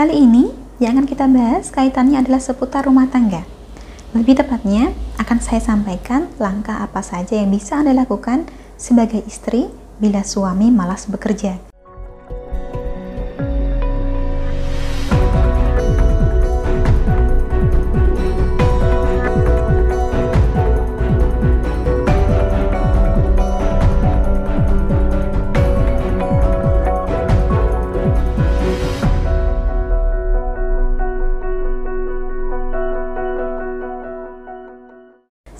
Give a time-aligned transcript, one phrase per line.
[0.00, 0.48] Kali ini
[0.80, 3.44] yang akan kita bahas kaitannya adalah seputar rumah tangga.
[4.16, 8.48] Lebih tepatnya, akan saya sampaikan langkah apa saja yang bisa Anda lakukan
[8.80, 9.68] sebagai istri
[10.00, 11.69] bila suami malas bekerja.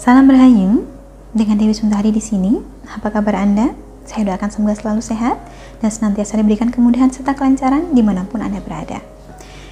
[0.01, 0.89] Salam Rahayu,
[1.37, 2.57] dengan Dewi Sundari di sini.
[2.89, 3.77] Apa kabar Anda?
[4.09, 5.37] Saya doakan semoga selalu sehat
[5.85, 9.05] dan senantiasa diberikan kemudahan serta kelancaran di mana pun Anda berada.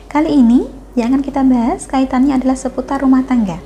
[0.04, 0.68] Kali ini
[1.00, 3.56] yang akan kita bahas kaitannya adalah seputar rumah tangga.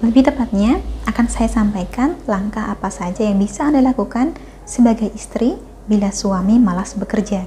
[0.00, 4.32] Lebih tepatnya, akan saya sampaikan langkah apa saja yang bisa Anda lakukan
[4.64, 7.44] sebagai istri bila suami malas bekerja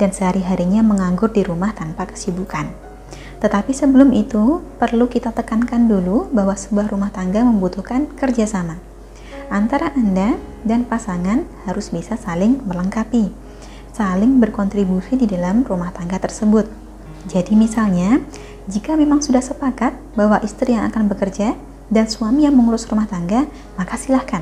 [0.00, 2.93] dan sehari-harinya menganggur di rumah tanpa kesibukan.
[3.42, 8.78] Tetapi sebelum itu, perlu kita tekankan dulu bahwa sebuah rumah tangga membutuhkan kerjasama.
[9.52, 13.28] Antara Anda dan pasangan harus bisa saling melengkapi,
[13.92, 16.64] saling berkontribusi di dalam rumah tangga tersebut.
[17.28, 18.20] Jadi misalnya,
[18.64, 21.52] jika memang sudah sepakat bahwa istri yang akan bekerja
[21.92, 23.44] dan suami yang mengurus rumah tangga,
[23.76, 24.40] maka silahkan.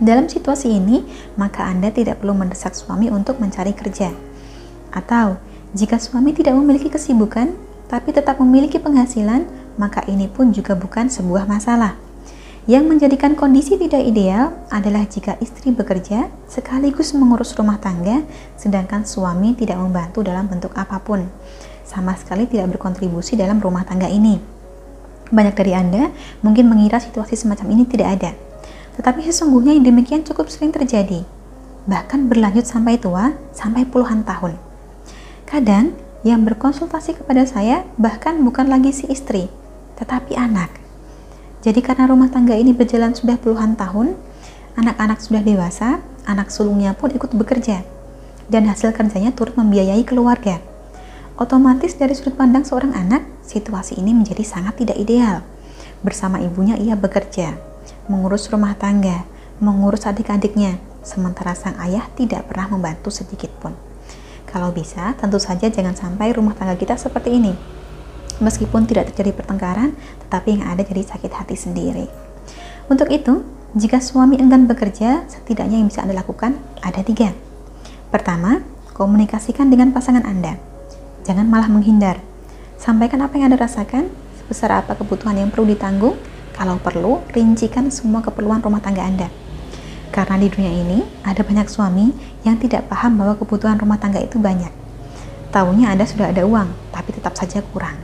[0.00, 1.04] Dalam situasi ini,
[1.38, 4.10] maka Anda tidak perlu mendesak suami untuk mencari kerja.
[4.90, 5.38] Atau,
[5.76, 7.54] jika suami tidak memiliki kesibukan,
[7.90, 11.98] tapi tetap memiliki penghasilan, maka ini pun juga bukan sebuah masalah.
[12.70, 18.22] Yang menjadikan kondisi tidak ideal adalah jika istri bekerja sekaligus mengurus rumah tangga,
[18.54, 21.26] sedangkan suami tidak membantu dalam bentuk apa pun,
[21.82, 24.38] sama sekali tidak berkontribusi dalam rumah tangga ini.
[25.34, 26.14] Banyak dari Anda
[26.46, 28.30] mungkin mengira situasi semacam ini tidak ada,
[28.94, 31.26] tetapi sesungguhnya yang demikian cukup sering terjadi,
[31.90, 34.54] bahkan berlanjut sampai tua, sampai puluhan tahun.
[35.42, 39.48] Kadang yang berkonsultasi kepada saya bahkan bukan lagi si istri,
[39.96, 40.68] tetapi anak.
[41.60, 44.16] Jadi karena rumah tangga ini berjalan sudah puluhan tahun,
[44.76, 47.84] anak-anak sudah dewasa, anak sulungnya pun ikut bekerja,
[48.48, 50.60] dan hasil kerjanya turut membiayai keluarga.
[51.40, 55.40] Otomatis dari sudut pandang seorang anak, situasi ini menjadi sangat tidak ideal.
[56.04, 57.56] Bersama ibunya ia bekerja,
[58.08, 59.24] mengurus rumah tangga,
[59.56, 63.89] mengurus adik-adiknya, sementara sang ayah tidak pernah membantu sedikit pun.
[64.50, 67.54] Kalau bisa, tentu saja jangan sampai rumah tangga kita seperti ini.
[68.42, 69.94] Meskipun tidak terjadi pertengkaran,
[70.26, 72.10] tetapi yang ada jadi sakit hati sendiri.
[72.90, 73.46] Untuk itu,
[73.78, 77.30] jika suami enggan bekerja, setidaknya yang bisa Anda lakukan ada tiga.
[78.10, 80.58] Pertama, komunikasikan dengan pasangan Anda.
[81.22, 82.18] Jangan malah menghindar.
[82.74, 84.10] Sampaikan apa yang Anda rasakan,
[84.42, 86.18] sebesar apa kebutuhan yang perlu ditanggung,
[86.58, 89.30] kalau perlu, rincikan semua keperluan rumah tangga Anda
[90.10, 92.10] karena di dunia ini ada banyak suami
[92.42, 94.70] yang tidak paham bahwa kebutuhan rumah tangga itu banyak.
[95.54, 97.94] Tahunya Anda sudah ada uang, tapi tetap saja kurang.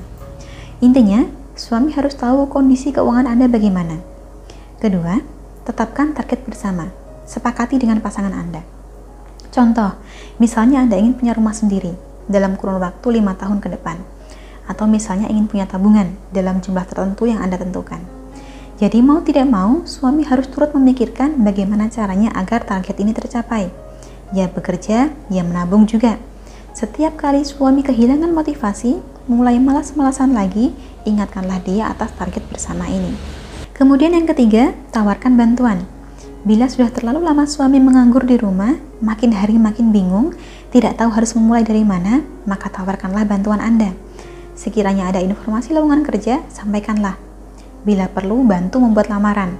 [0.79, 1.27] Intinya,
[1.59, 3.99] suami harus tahu kondisi keuangan Anda bagaimana.
[4.79, 5.19] Kedua,
[5.67, 6.91] tetapkan target bersama.
[7.27, 8.63] Sepakati dengan pasangan Anda.
[9.51, 9.99] Contoh,
[10.39, 11.91] misalnya Anda ingin punya rumah sendiri
[12.31, 13.99] dalam kurun waktu 5 tahun ke depan.
[14.67, 18.17] Atau misalnya ingin punya tabungan dalam jumlah tertentu yang Anda tentukan
[18.77, 23.73] jadi mau tidak mau, suami harus turut memikirkan bagaimana caranya agar target ini tercapai.
[24.37, 26.21] Ya bekerja, ya menabung juga.
[26.77, 29.01] Setiap kali suami kehilangan motivasi,
[29.33, 30.77] mulai malas-malasan lagi,
[31.09, 33.17] ingatkanlah dia atas target bersama ini.
[33.73, 35.89] Kemudian yang ketiga, tawarkan bantuan.
[36.45, 40.37] Bila sudah terlalu lama suami menganggur di rumah, makin hari makin bingung,
[40.69, 43.97] tidak tahu harus memulai dari mana, maka tawarkanlah bantuan Anda.
[44.53, 47.26] Sekiranya ada informasi lowongan kerja, sampaikanlah
[47.87, 49.55] bila perlu bantu membuat lamaran.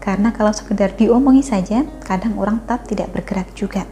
[0.00, 3.88] Karena kalau sekedar diomongi saja, kadang orang tetap tidak bergerak juga.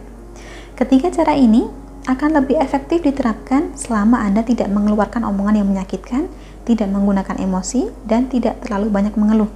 [0.77, 1.65] Ketiga cara ini
[2.05, 6.29] akan lebih efektif diterapkan selama Anda tidak mengeluarkan omongan yang menyakitkan,
[6.65, 9.49] tidak menggunakan emosi, dan tidak terlalu banyak mengeluh.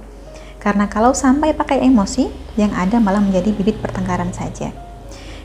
[0.62, 4.70] Karena kalau sampai pakai emosi, yang ada malah menjadi bibit pertengkaran saja.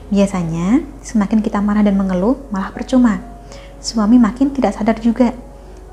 [0.09, 3.21] Biasanya, semakin kita marah dan mengeluh, malah percuma.
[3.81, 5.33] Suami makin tidak sadar juga.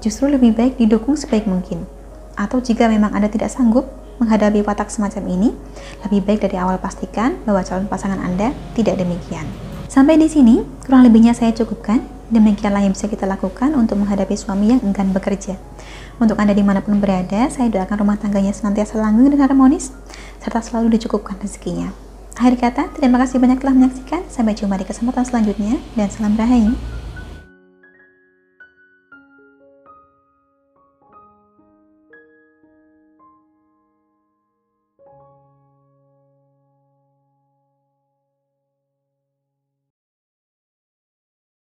[0.01, 1.96] Justru lebih baik didukung sebaik mungkin.
[2.37, 3.89] Atau jika memang Anda tidak sanggup
[4.21, 5.49] menghadapi watak semacam ini,
[6.05, 9.45] lebih baik dari awal pastikan bahwa calon pasangan Anda tidak demikian.
[9.89, 12.05] Sampai di sini, kurang lebihnya saya cukupkan.
[12.27, 15.55] Demikianlah yang bisa kita lakukan untuk menghadapi suami yang enggan bekerja.
[16.19, 19.95] Untuk Anda di mana pun berada, saya doakan rumah tangganya senantiasa langgeng dan harmonis,
[20.43, 21.95] serta selalu dicukupkan rezekinya.
[22.35, 24.27] Akhir kata, terima kasih banyak telah menyaksikan.
[24.27, 26.75] Sampai jumpa di kesempatan selanjutnya, dan salam rahayu.